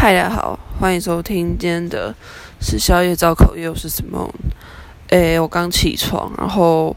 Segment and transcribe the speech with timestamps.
[0.00, 2.14] 嗨，大家好，欢迎收听今天的
[2.60, 4.30] 是宵夜造口业，我是 Simone。
[5.08, 6.94] 诶，我刚起床，然后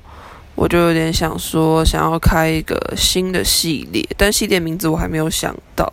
[0.53, 5.91] 我就有点想说，想要开一个新的系列，但系列名字我还没有想到。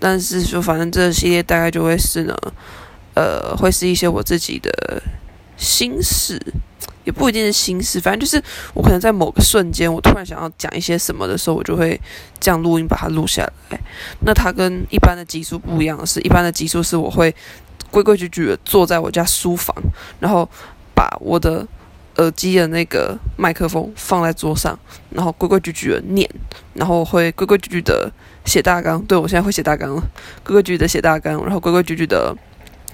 [0.00, 2.36] 但是说，反正这个系列大概就会是呢，
[3.14, 5.00] 呃，会是一些我自己的
[5.56, 6.42] 心事。
[7.04, 8.42] 也不一定是心事，反正就是
[8.74, 12.00] 我可能在某个瞬间，我突然想要讲一些什么的时候，我就会
[12.40, 13.78] 这样录音把它录下来。
[14.24, 17.34] 那它跟一般的集数不一样是，一般的集数是我会
[17.90, 19.74] 规规矩矩的坐在我家书房，
[20.18, 20.48] 然后
[20.94, 21.66] 把我的
[22.16, 24.78] 耳机的那个麦克风放在桌上，
[25.10, 26.28] 然后规规矩矩的念，
[26.72, 28.10] 然后我会规规矩矩的
[28.44, 29.02] 写大纲。
[29.04, 30.02] 对，我现在会写大纲了，
[30.42, 32.34] 规规矩矩的写大纲，然后规规矩矩的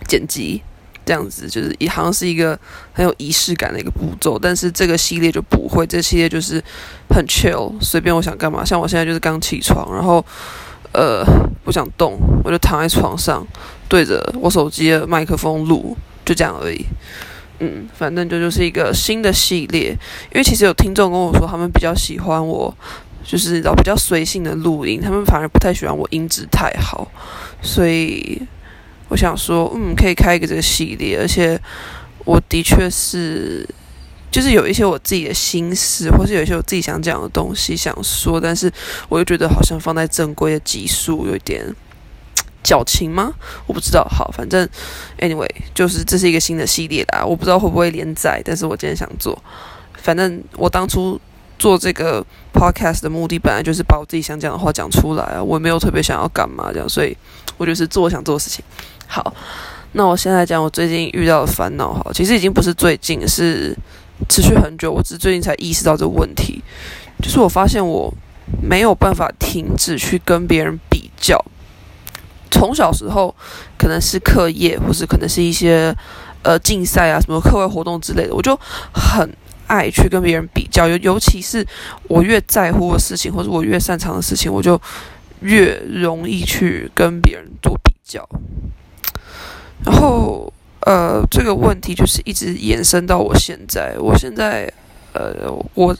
[0.09, 0.62] 剪辑。
[1.10, 2.56] 这样子就是一好像是一个
[2.92, 6.62] 很有仪式感的一个步骤，但是这个系列就不会，这系列就是
[7.09, 8.64] 很 chill，随便我想干嘛。
[8.64, 10.24] 像我现在就是刚起床，然后
[10.92, 11.24] 呃
[11.65, 13.45] 不想动，我就躺在床上
[13.88, 16.87] 对着我手机的麦克风录，就这样而已。
[17.59, 19.88] 嗯，反正就就是一个新的系列，
[20.32, 22.73] 因为其实有听众跟我说，他们比较喜欢我
[23.24, 27.10] 就是比较随性的录音，他们反而不太喜欢我音质太好，
[27.60, 28.40] 所以。
[29.11, 31.61] 我想说，嗯，可以开一个这个系列，而且
[32.25, 33.69] 我的确是，
[34.30, 38.73] 就是有一些我自己的心事，或是有一些我自己想讲的东西想说，但是
[39.09, 41.63] 我又觉得好像放在正规的集数有点
[42.63, 43.33] 矫情吗？
[43.66, 44.07] 我不知道。
[44.09, 44.69] 好，反正
[45.19, 49.37] anyway，就是这是一个新的系列啦，我不知道会不会连载，但是我今天想做。
[49.95, 51.21] 反正我当初
[51.59, 57.16] 做这个 podcast 的目的，本来就是把我自己想讲的话讲出来啊，我没有特别想要干嘛这样，所以
[57.61, 58.65] 我就是做我想做的事情。
[59.07, 59.35] 好，
[59.93, 63.77] 那我现在讲我最近遇到的烦恼哈，其实已经不是最近，是
[64.31, 64.91] 持续很久。
[64.91, 66.62] 我只是最近才意识到这个问题，
[67.22, 68.11] 就是我发现我
[68.62, 71.38] 没有办法停止去跟别人比较。
[72.50, 73.34] 从小时候
[73.77, 75.94] 可能是课业，或是可能是一些
[76.43, 78.59] 呃竞赛啊，什么课外活动之类的，我就
[78.91, 79.31] 很
[79.66, 80.88] 爱去跟别人比较。
[80.88, 81.66] 尤尤其是
[82.09, 84.81] 我越在乎的事情，或者我越擅长的事情，我就
[85.40, 88.28] 越容易去跟别人做比较。
[89.84, 93.96] 然后，呃，这个问题就是一直延伸到我现在。
[93.98, 94.70] 我现在，
[95.14, 95.96] 呃，我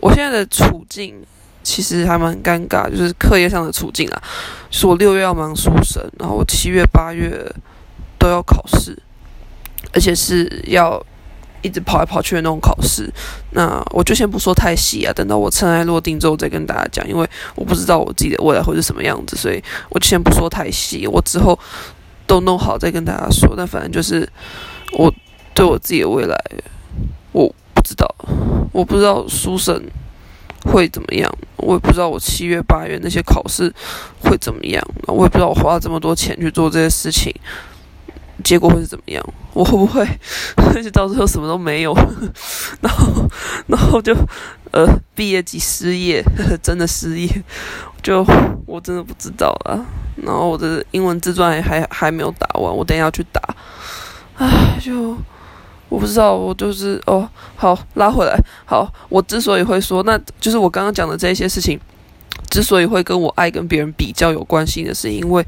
[0.00, 1.14] 我现在的处境
[1.62, 4.22] 其实还蛮尴尬，就是课业上的处境啊。
[4.70, 7.44] 是我六月要忙书审，然后七月、八月
[8.18, 8.96] 都要考试，
[9.92, 11.04] 而且是要
[11.62, 13.08] 一直跑来跑去的那种考试。
[13.50, 21.06] 那我就先不说太细啊，等到我尘埃落定之后再跟大家讲，因为我不知道我自己的未来会是什么样子，所以我先不说太细。
[21.06, 21.58] 我之后。
[22.28, 24.28] 都弄好再跟大家说，但反正就是
[24.92, 25.10] 我
[25.54, 26.36] 对我自己的未来，
[27.32, 28.06] 我不知道，
[28.70, 29.82] 我不知道书生
[30.64, 33.72] 会怎么样，我也不知道我七月八月那些考试
[34.20, 37.34] 会怎么样，我也不知道我花了这么多钱去做这些事情，
[38.44, 40.06] 结果会是怎么样，我会不会
[40.82, 41.92] 就到最后什么都没有，
[42.80, 43.28] 然后
[43.66, 44.14] 然后就
[44.72, 46.22] 呃毕业即失业，
[46.62, 47.28] 真的失业，
[48.02, 48.24] 就
[48.66, 49.84] 我真的不知道了。
[50.16, 53.40] 然后我的英文自传还还还没有打完，我等一下去打。
[54.36, 55.16] 唉，就
[55.88, 58.36] 我不知道，我就是哦，好拉回来。
[58.64, 61.78] 好，我之所以会说，那就是我刚刚讲的这些事情，
[62.50, 65.44] 之所以会跟我爱跟别人比较有关系的是，因为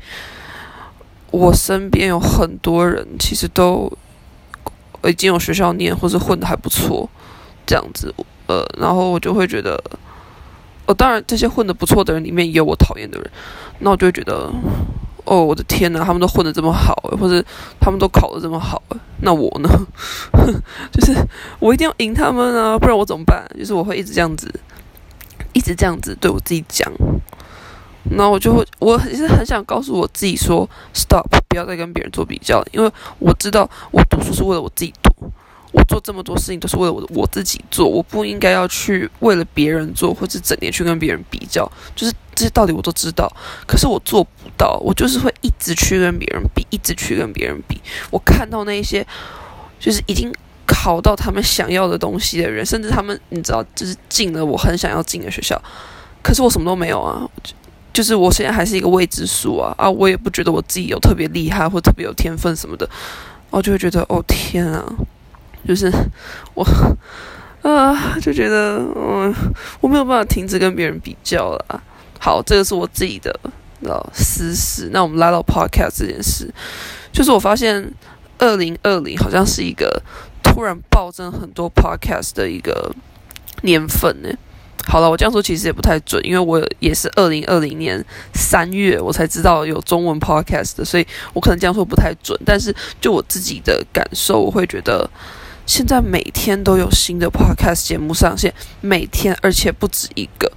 [1.31, 3.91] 我身边有很多人其实都
[5.05, 7.09] 已经有学校念，或是混得还不错，
[7.67, 8.15] 这样子。
[8.47, 9.83] 呃，然后我就会觉得。
[10.87, 13.31] 哦，当然，这些混得不错的人里面也有我讨厌的人，
[13.79, 14.51] 那我就会觉得，
[15.25, 17.45] 哦，我的天哪，他们都混得这么好，或者
[17.79, 18.83] 他们都考得这么好，
[19.21, 19.69] 那我呢？
[20.91, 21.15] 就是
[21.61, 23.47] 我一定要赢他们啊，不然我怎么办？
[23.57, 24.53] 就是我会一直这样子，
[25.53, 26.91] 一直这样子对我自己讲，
[28.05, 35.11] 那我就会，我其实很想告诉我自己说，stop，不要再跟别人做比较，因为我知道我读书是为了我自己读。
[35.73, 41.71] 我做这么多事情都是为了我我自己做，我不应该要去为了别人做，或者整天去跟别人比较。
[41.95, 43.33] 就是这些道理我都知道，
[43.69, 44.81] 可是我做不到。
[44.83, 47.81] 我就是会一直去跟别人比，一直去跟别人比。
[48.11, 49.07] 我看到那些
[49.79, 50.35] 就是已经
[50.67, 55.57] 考到他们想要的东西的人，甚至他们你知道，就是进了我很想要进的学校，
[56.21, 57.31] 可是我什么都没有啊。
[57.93, 59.91] 就是我现在还是一个未知数啊啊！
[59.91, 62.89] 我也不觉得我自己有特别厉害或特别有天分什么的，
[63.51, 64.85] 我就会觉得哦天啊！
[65.69, 65.93] 就是
[66.55, 66.65] 我，
[67.63, 69.35] 啊，就觉得，嗯，
[69.81, 71.83] 我没有办法停止跟别人比较了。
[72.19, 73.39] 好，这个是我自己的
[74.15, 74.89] 私事。
[74.93, 76.51] 那我们拉到 podcast 这件事，
[77.13, 77.93] 就是我发现，
[78.39, 80.03] 二零二零好像是一个
[80.43, 82.95] 突然暴增很多 podcast 的一个
[83.63, 84.29] 年份呢。
[84.91, 88.05] 好了，我这样说其实也不太准，因为我也是二零二零年
[88.35, 92.37] 三月我才知道有中文 podcast 的，所以我可能这样说不太准。
[92.45, 95.09] 但是就我自己的感受，我会觉得
[95.65, 100.51] 现在每天都有新的 podcast 节目上线，每天而且不止一个。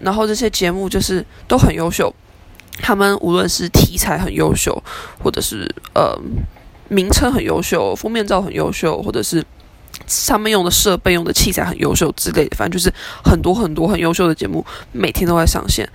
[0.00, 2.10] 然后这些节目就是都很优秀，
[2.78, 4.82] 他们无论是题材很优秀，
[5.22, 6.18] 或者是呃
[6.88, 9.44] 名称很优秀，封面照很优秀，或者是
[10.06, 12.92] 上面用的设备、用的器材很优秀之类的，反正就是
[13.24, 15.88] 很多很多很优秀的节目，每天都在上线。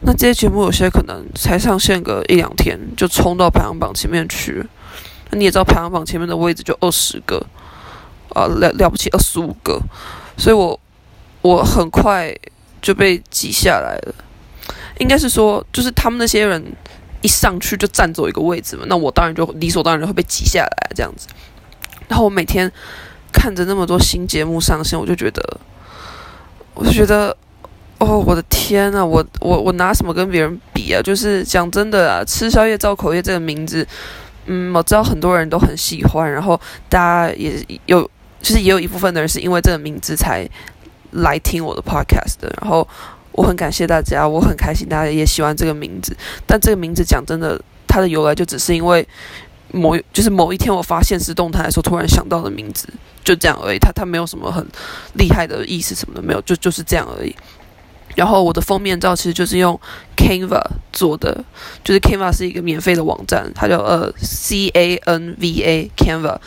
[0.00, 4.64] 那这些节目有些可能才上线个一两天，就冲到排行榜前面去。
[5.30, 7.44] 那你也知道，排行榜前面的位置就二十个，
[8.34, 9.80] 啊了了不起二十五个，
[10.36, 10.78] 所以我
[11.42, 12.34] 我很快。
[12.80, 14.14] 就被挤下来了，
[14.98, 16.64] 应该是说，就是他们那些人
[17.22, 21.26] 一上去就占走一个位置嘛，那我当然就理所当然就会被挤下来这样子。
[22.06, 22.70] 然后我每天
[23.32, 25.60] 看着那么多新节目上线，我就觉得，
[26.74, 27.36] 我就觉得，
[27.98, 31.00] 哦，我的天呐，我我我拿什么跟别人比啊？
[31.02, 33.86] 就是讲真的啊，吃宵夜造口业这个名字，
[34.46, 37.52] 嗯，我知道很多人都很喜欢，然后大家也
[37.86, 38.02] 有，
[38.40, 40.48] 就是也有一部分的人是因为这个名字才。
[41.12, 42.86] 来听我的 podcast 的，然后
[43.32, 46.14] 我很感谢大家，我很开心大家也喜欢这个名字。
[46.46, 49.08] 但这个名字讲真的，它的由来就只是因为
[49.72, 52.88] 某就是某一天我发现实动态的时候突然想到的名字，
[53.24, 53.78] 就这样而已。
[53.78, 54.66] 它它没有什么很
[55.14, 57.34] 厉害的意思什么的没有，就就是这样而已。
[58.14, 59.78] 然后我的封面照其实就是用
[60.16, 60.62] Canva
[60.92, 61.44] 做的，
[61.84, 66.38] 就是 Canva 是一个免费的网站，它叫呃 C A N V A Canva。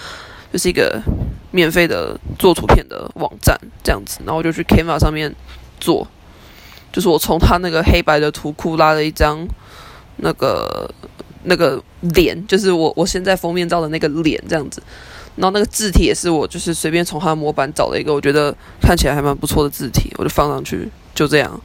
[0.51, 1.01] 就是一个
[1.51, 5.33] 免费的做图片的网站，这样子，然后我就去 Canva 上面
[5.79, 6.06] 做，
[6.91, 9.47] 就是我从他那个黑白的图库拉了一张
[10.17, 10.94] 那个
[11.43, 14.81] 那个脸，就是我我现在封面照的那个脸这样子，
[15.35, 21.59] 然后那个字体也是我就是随便从他的模板找了一个我觉得看起来还蛮不错的字体，我就放上去，就这样，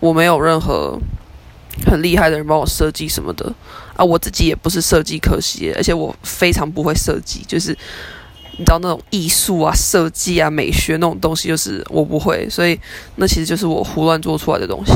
[0.00, 0.98] 我没有任何
[1.86, 3.54] 很厉害的人帮我设计什么的。
[3.96, 7.76] 啊，我自己也不是设计科系，而且我非常不会设计，就是
[8.58, 12.78] 你知道那种艺术啊、设计啊、美学那种东西，就是我不会，所以
[13.16, 14.92] 那其实就是我胡乱做出来的东西。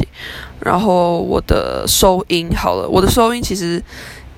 [0.60, 3.82] 然后我的收音好了，我的收音其实。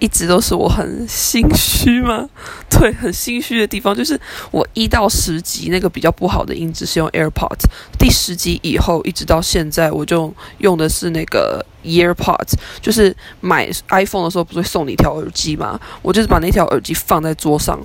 [0.01, 2.29] 一直都是我很心虚吗？
[2.69, 7.65] 对，很心虚的地方就是我一到十集那个比较不好的音质是用 AirPods，
[7.97, 15.81] 第十集以后一直到现在我就用的是那个 EarPods，就是买 iPhone 的时候不是会送你一条耳机吗？
[16.03, 17.81] 我就是把那条耳机放在桌上，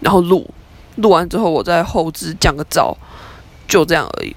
[0.00, 0.48] 然后录，
[1.00, 2.94] 录完之后我再后置降个噪，
[3.66, 4.34] 就这样而已。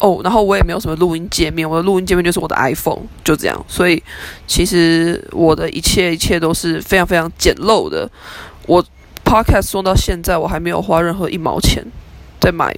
[0.00, 3.64] 哦然后我也没有什么录音界面，我的录音界面就是我的 iPhone，就这样。
[3.66, 4.00] 所以
[4.46, 8.08] 其实我的一切一切都是非常非常简陋的。
[8.66, 8.84] 我
[9.24, 11.84] Podcast 说到现在，我还没有花任何一毛钱
[12.40, 12.72] 在买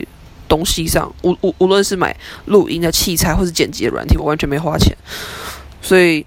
[0.49, 2.17] 东西上，无无无论是买
[2.47, 4.97] 录音的器材或是剪辑的软体，我完全没花钱。
[5.83, 6.25] 所以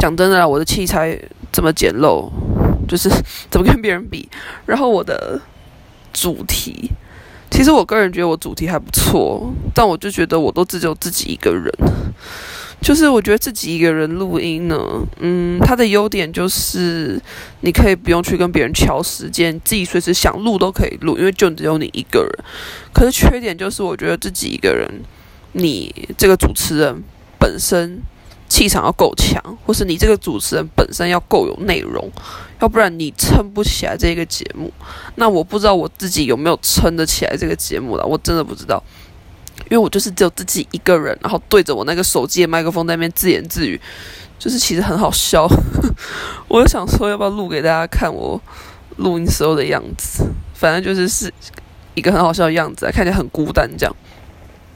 [0.00, 1.16] 讲真的啦，我的器材
[1.52, 2.28] 这么简陋，
[2.88, 3.10] 就是
[3.50, 4.26] 怎么跟别人比？
[4.64, 5.38] 然后我的
[6.16, 6.90] 主题。
[7.50, 11.70] 其实我个人觉得我主题还不错，但我就觉得我都只有自己一个人，
[12.82, 14.76] 就是我觉得自己一个人录音呢，
[15.20, 17.20] 嗯，它的优点就是
[17.60, 22.44] 你可以不用去跟别人敲时间，自己随时想录都可以录，因为就只有你一个人。
[22.92, 24.90] 可是缺点就是我觉得自己一个人，
[25.52, 27.02] 你这个主持人
[27.38, 28.02] 本身。
[28.48, 32.10] 气场要够强，或是你这个主持人本身要够有内容，
[32.60, 34.72] 要不然你撑不起来这个节目。
[35.16, 38.82] 那我不知道我自己有没有撑得起来这个节目了，我真的不知道，
[39.68, 43.80] 因为我就是只有自己一个人，然后对着我那个手机的麦克风在那边自言自语，
[44.38, 45.48] 就是其实很好笑。
[46.46, 48.40] 我就想说要不要录给大家看我
[48.96, 50.24] 录音时候的样子，
[50.54, 51.32] 反正就是是
[51.94, 53.96] 一个很好笑的样子，看起来很孤单这样。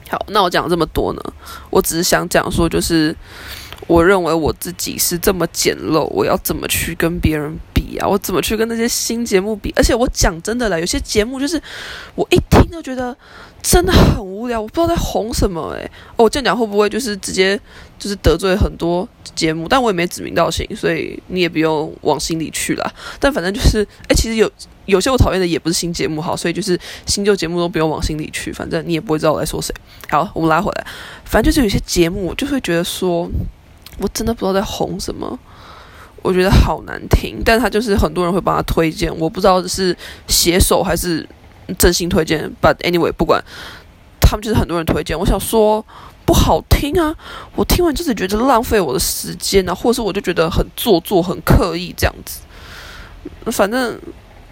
[0.09, 1.21] 好，那我讲这么多呢，
[1.69, 3.15] 我只是想讲说就是。
[3.91, 8.07] 我认为我自己是这么简陋，我要怎么去跟别人比啊？
[8.07, 9.73] 我怎么去跟那些新节目比？
[9.75, 11.61] 而且我讲真的啦，有些节目就是
[12.15, 13.13] 我一听就觉得
[13.61, 17.59] 真的很无聊，我不知道在红什么诶、哦，我这样讲会不会就是直接
[17.99, 19.05] 就是得罪很多
[19.35, 19.67] 节目？
[19.67, 22.93] 但我也没指名道姓，所以你也不用往心里去啦。
[23.19, 24.49] 但反正就是，诶，其实有
[24.85, 29.75] 有些我讨厌的也不是新节目，好，所以就是新旧节目都不用往心里去，反正你也不会知道我在说谁。
[30.07, 30.87] 好，我们拉回来，
[31.25, 33.29] 反正就是有些节目我就会觉得说。
[33.99, 35.37] 我真的不知道在红什么，
[36.21, 39.95] 我觉得好难听，但他就是很多人会帮他推荐，我不知道是
[40.27, 41.27] 写手还是
[41.77, 42.51] 真心推荐。
[42.61, 43.43] But anyway，不管，
[44.19, 45.17] 他们就是很多人推荐。
[45.19, 45.85] 我想说
[46.25, 47.15] 不好听啊，
[47.55, 52.39] 我听完就是觉得浪费我的时间啊，或者是我就觉得很做作、很刻意这样子。
[53.51, 53.99] 反正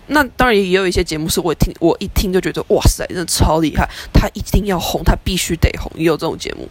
[0.07, 6.67] 那当然也有一些节目是我听我一听就觉得哇塞，真的超厉害，他一定要红，他必须得红，也有这种节目，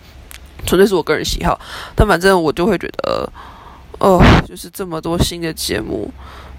[0.67, 1.59] 纯粹是我个人喜好。
[1.95, 3.31] 但反正我就会觉得，
[3.99, 6.11] 哦，就是这么多新的节目，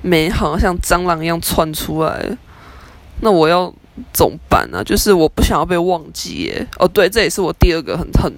[0.01, 2.37] 每好像蟑螂一样窜出来，
[3.21, 3.73] 那我要
[4.13, 4.83] 怎么办呢？
[4.83, 6.67] 就是我不想要被忘记耶。
[6.77, 8.33] 哦，对，这也是我第二个很很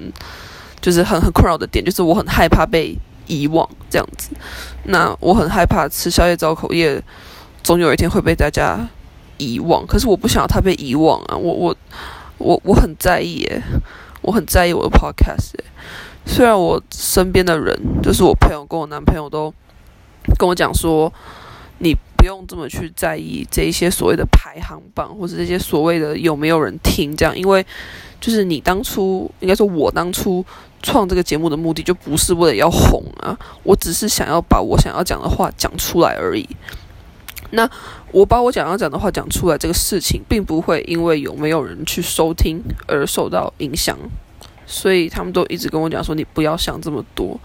[0.81, 4.29] 就是很很困扰的点，就是我很害怕被遗忘这样子。
[4.85, 7.01] 那我很害怕吃宵夜造口业。
[7.63, 8.75] 总有一天会被大家
[9.37, 11.37] 遗忘，可是我不想要他被遗忘啊！
[11.37, 11.75] 我我
[12.39, 13.61] 我我很在意耶，
[14.21, 15.53] 我很在意我的 podcast。
[16.25, 19.53] 虽然我身边的人，就是我朋友跟我男朋友都
[20.37, 21.11] 跟我讲说，
[21.79, 27.65] 你不用这么去在意这一些所谓的排行榜，或者这些所谓的有没有人听这样，因为
[28.19, 30.45] 就是你当初应该说，我当初
[30.83, 36.47] 创这个节目的目的就不是为了要红啊，我只是想要把我想要讲的话讲出来而已。
[37.51, 37.69] 那
[38.11, 43.97] 我把我想要讲的话讲出来，这个事情并不会因为有没有人去收听而受到影响，
[44.65, 47.39] 所以他们都一直跟我讲说，你不要想这么多。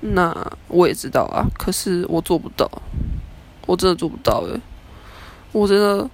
[0.00, 0.34] 那
[0.68, 2.68] 我也知道啊，可是我做不到，
[3.66, 4.60] 我真的做不到诶，
[5.52, 6.10] 我真的，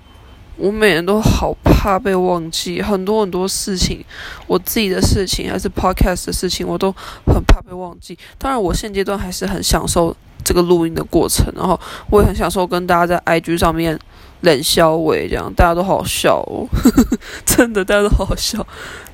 [0.57, 4.05] 我每年都好怕被忘记，很多很多事情，
[4.47, 6.93] 我自己的事情还是 podcast 的事情，我都
[7.25, 8.19] 很怕被忘记。
[8.37, 10.15] 当然，我现阶段还是很享受。
[10.49, 11.79] 这个录音的过程，然后
[12.09, 13.99] 我也很享受跟大家在 IG 上面
[14.41, 16.67] 冷笑话，这样大家都好好笑哦，
[17.45, 18.67] 真的大家都好好笑。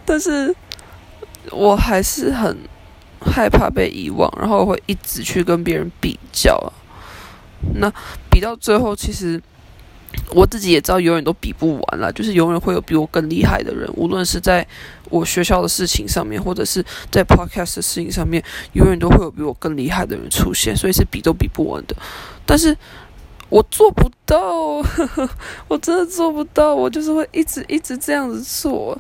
[0.05, 0.55] 但是
[1.51, 2.57] 我还是很
[3.21, 6.73] 害怕被遗忘，然后我会一直去跟别人比较。
[7.75, 7.93] 那
[8.31, 9.43] 比到最后，其实。
[10.31, 14.67] 我自己也知道，永远都比不完了，就是永远会有比我更厉害的人，无论是在
[15.11, 21.95] 我学校的事情上面，或者是在 podcast 的事情上面，永远都会有比我更厉害的人出现，所以是比都比不完的。
[22.47, 22.77] 但是
[23.49, 25.31] 我做不到，呵呵，
[25.69, 28.99] 我真的做不到，我就是会一直一直这样子做。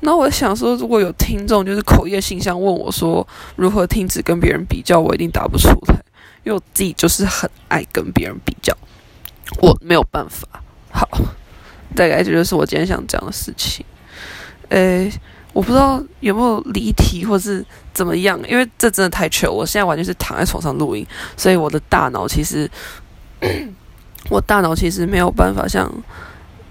[0.00, 5.94] 那我想说，如果有听众就是口业信箱问我说如何停止跟别人比较，我一定答不出来，
[6.44, 8.76] 因为我自己就是很爱跟别人比较。
[9.60, 10.46] 我没有办法。
[10.90, 11.08] 好，
[11.94, 13.84] 大概这就是我今天想讲的事情。
[14.70, 15.10] 诶，
[15.52, 19.50] 我不知道有没有离题或是怎么样，因为这真的太糗。
[19.50, 22.70] 我现在完全是躺在床上录音，所以我的大脑其实，
[24.28, 25.90] 我大脑其实没有办法像，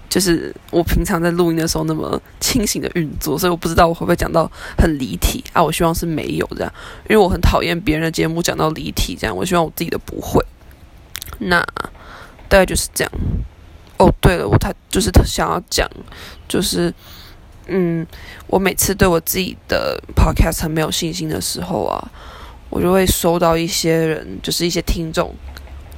[0.08, 5.62] 就是我平常在录音的时候那么清醒的运作，所以我不知道我会不会讲到很离题啊。
[5.62, 6.72] 我希望是没有这样，
[7.08, 9.36] 因为我很讨厌别人的节目讲到离题这样。
[9.36, 10.44] 我希望我自己的不会。
[11.38, 11.64] 那。
[12.48, 13.12] 大概就是这样。
[13.98, 15.88] 哦，对了，我他就是想要讲，
[16.46, 16.94] 就是，
[17.66, 18.06] 嗯，
[18.46, 22.10] 我每次对我自己的 podcast 很没有信心的时候啊，
[22.70, 25.34] 我就会收到一些人，就是一些听众，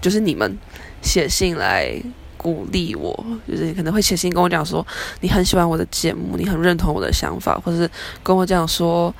[0.00, 0.58] 就是你们
[1.02, 1.94] 写信来
[2.38, 4.86] 鼓励我，就是可能会写信跟我讲说，
[5.20, 7.90] 你很喜欢我的节目，你很认同我的想法，或者是
[8.22, 9.14] 跟我讲说，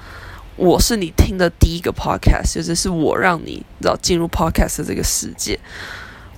[0.57, 5.61] 我是你听的第一个 podcast，就是是我让你知道进入 podcast 的这个世界。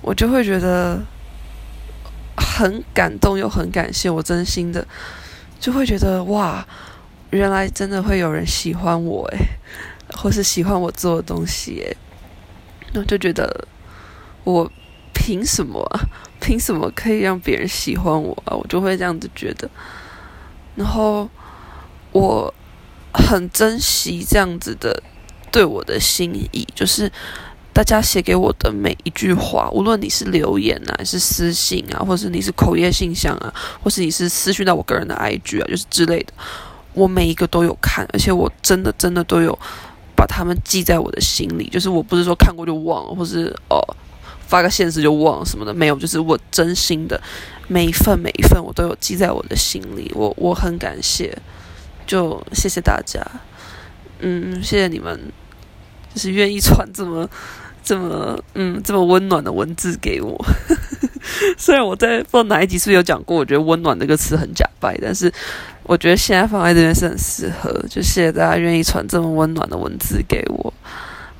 [0.03, 1.01] 我就会觉得
[2.35, 4.09] 很感动，又很感谢。
[4.09, 4.85] 我真心的
[5.61, 6.67] 就会觉得哇，
[7.29, 9.37] 原来真的会有人喜欢我诶，
[10.13, 11.95] 或是喜欢我做的东西诶。
[12.91, 13.65] 那就觉得
[14.43, 14.69] 我
[15.13, 15.81] 凭什么？
[16.41, 18.53] 凭什么可以让别人喜欢我啊？
[18.53, 19.69] 我就会这样子觉得。
[20.75, 21.29] 然后
[22.11, 22.53] 我
[23.13, 25.01] 很珍惜这样子的
[25.49, 27.09] 对我的心意，就是。
[27.73, 33.51] 大家写给我的每一句话，无论你是留言啊，还是私信啊，或是你是口业信箱啊，
[33.81, 36.33] 或是你是私讯到我个人的 IG 啊，就是之类的，
[36.93, 39.57] 我每一个都有看，而且我真的真的都有
[40.15, 41.67] 把他们记在我的心里。
[41.67, 43.81] 就是我不是说看过就忘了，或是哦
[44.45, 47.19] 发个限时就忘了什么的，没有，就是我真心的
[47.67, 50.11] 每一份每一份我都有记在我的心里。
[50.13, 51.35] 我我很感谢，
[52.05, 53.19] 就谢谢大家，
[54.19, 55.19] 嗯，谢谢你们，
[56.13, 57.27] 就是愿意传这么。
[57.83, 60.37] 这么嗯，这么温暖的文字给我，
[61.57, 65.31] 虽然我在不知道哪一集是不是有讲过，我觉得“温暖”这个词很假掰，但是
[65.83, 67.71] 我觉得现在放在这边是很适合。
[67.89, 70.73] 就谢谢大家愿意传这么温暖的文字给我，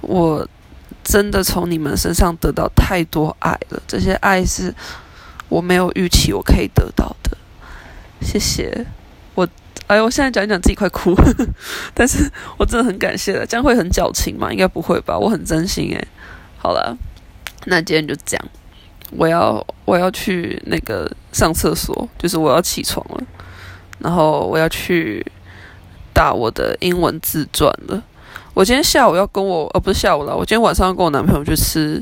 [0.01, 0.45] 我
[1.03, 4.73] 真的从你们身上得到太多爱了，这些爱是
[5.47, 7.37] 我没有预期我可以得到的。
[8.21, 8.85] 谢谢
[9.35, 9.47] 我，
[9.87, 11.15] 哎，我现在讲一讲自己快哭，
[11.93, 14.51] 但是我真的很感谢了，这样会很矫情吗？
[14.51, 16.07] 应该不会吧，我很真心诶。
[16.63, 16.97] 好了，
[17.65, 18.45] 那今天就这样。
[19.11, 23.23] 我要我要去那个上厕所，就是我要起床了，
[23.99, 25.21] 然后我要去
[26.13, 28.01] 打我的英文自传了。
[28.53, 32.01] 我今天下午要跟我，呃，不是下午了，我今天晚上要跟我男朋友去吃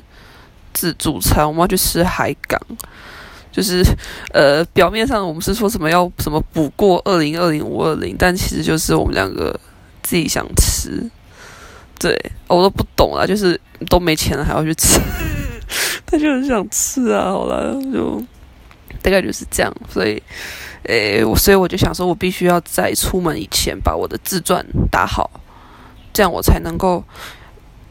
[0.73, 2.61] 自助餐，我们要去吃海港。
[3.51, 3.83] 就是
[4.31, 9.59] 呃，表面上我们是说什么要什么补过二零二零五二零，但其实就是我们两个
[10.03, 11.09] 自己想吃。
[12.01, 14.99] 对，我都不懂啊，就是都没钱了还要去吃，
[16.03, 17.25] 他就很想吃啊。
[17.25, 18.19] 好了，就
[19.03, 19.71] 大概就是这样。
[19.87, 20.19] 所以，
[20.89, 25.29] 诶，所以我就想说，我必须要在出门以前把我的自传打好，
[26.11, 27.03] 这样我才能够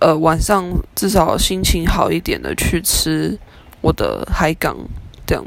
[0.00, 3.38] 呃晚上至少心情好一点的去吃
[3.80, 4.76] 我的海港。
[5.24, 5.44] 这样，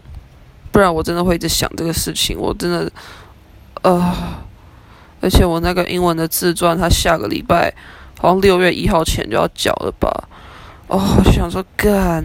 [0.72, 2.39] 不然我真的会一直想这个事情。
[2.39, 2.89] 我真的，
[3.82, 4.13] 呃，
[5.20, 7.74] 而且我那个英文的自传，它下个礼拜
[8.24, 10.10] 好像六月一号前就要缴了吧？
[10.88, 12.24] 哦，想说，干，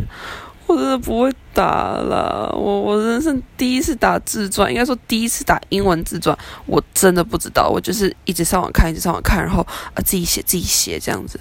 [0.69, 2.55] 我真的不会打了。
[2.57, 7.69] 我我人生第一次打自传，应该说第一次打英文自传，我真的不知道。
[7.69, 9.61] 我就是一直上网看，一直上网看，然后
[9.93, 11.41] 啊自己写自己写这样子。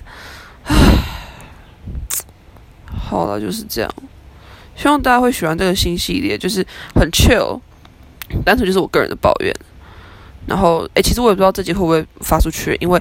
[0.63, 0.75] 唉，
[2.87, 3.93] 好了，就是这样。
[4.75, 7.59] 希望大家会喜欢这个新系列，就是很 chill，
[8.43, 9.55] 单纯就是我个人的抱怨。
[10.47, 12.99] 然后，诶，其实我也不知道这集会不会发出去，因为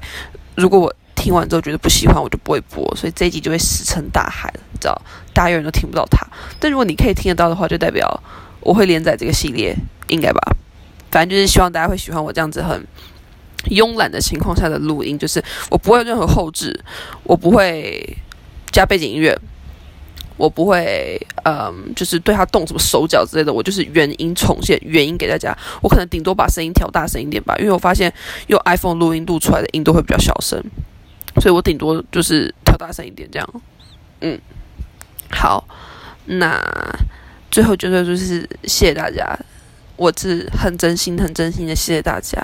[0.57, 0.93] 如果我
[1.27, 4.97] 听完之后觉得不喜欢，我就不会播，所以这一集就会石沉大海了，你知道，
[5.35, 6.25] 大家永远都听不到它。
[6.61, 8.23] 但如果你可以听得到的话，就代表
[8.61, 10.41] 我会连载这个系列，应该吧？
[11.11, 12.87] 反正就是希望大家会喜欢我这样子很
[13.71, 16.79] 慵懒的情况下的录音，就是我不会有任何后置，
[17.25, 18.17] 我不会
[18.71, 19.37] 加背景音乐。
[20.37, 25.57] 我不会，嗯，就是对他动什么手脚之类的，我就是原音重现原音给大家。
[25.83, 28.13] 我可能顶多把声音调大声一点吧，因为我发现
[28.47, 30.63] 用 iPhone 录音录出来的音都会比较小声，
[31.41, 33.63] 所以我顶多就是调大声一点这样。
[34.21, 34.39] 嗯，
[35.31, 35.67] 好，
[36.25, 36.61] 那
[37.51, 39.39] 最后就是就是谢谢大家，
[39.97, 42.39] 我是很真心很真心的谢谢大家。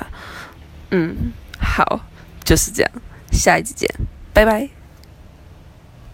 [0.90, 2.00] 嗯，好，
[2.44, 2.92] 就是这样，
[3.32, 3.88] 下一集见，
[4.34, 4.81] 拜拜。